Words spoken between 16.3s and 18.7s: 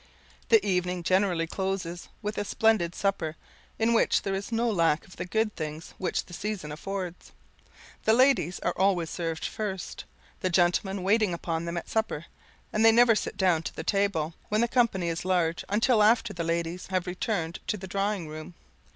the ladies have returned to the drawing room.